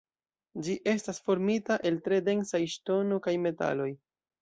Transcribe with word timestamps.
Ĝi 0.67 0.73
estas 0.93 1.19
formita 1.27 1.79
el 1.91 2.01
tre 2.09 2.21
densaj 2.33 2.65
ŝtono 2.79 3.25
kaj 3.29 3.39
metaloj. 3.47 3.91